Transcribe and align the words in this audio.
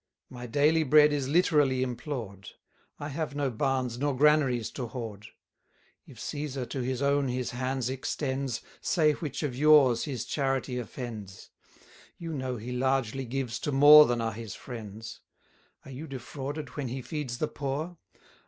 My 0.31 0.47
daily 0.47 0.81
bread 0.81 1.13
is 1.13 1.27
literally 1.27 1.83
implored; 1.83 2.49
I 2.99 3.09
have 3.09 3.35
no 3.35 3.51
barns 3.51 3.99
nor 3.99 4.17
granaries 4.17 4.71
to 4.71 4.87
hoard. 4.87 5.27
If 6.07 6.17
Cæsar 6.17 6.67
to 6.71 6.81
his 6.81 7.03
own 7.03 7.27
his 7.27 7.51
hand 7.51 7.87
extends, 7.87 8.61
Say 8.81 9.11
which 9.11 9.43
of 9.43 9.55
yours 9.55 10.05
his 10.05 10.25
charity 10.25 10.79
offends: 10.79 11.51
110 12.17 12.17
You 12.17 12.33
know 12.33 12.57
he 12.57 12.71
largely 12.71 13.25
gives 13.25 13.59
to 13.59 13.71
more 13.71 14.07
than 14.07 14.21
are 14.21 14.33
his 14.33 14.55
friends. 14.55 15.19
Are 15.85 15.91
you 15.91 16.07
defrauded 16.07 16.69
when 16.69 16.87
he 16.87 17.03
feeds 17.03 17.37
the 17.37 17.47
poor? 17.47 17.97